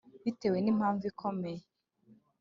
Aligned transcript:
bitewe 0.23 0.57
n'impamvu 0.61 1.03
ikomeye 1.11 1.61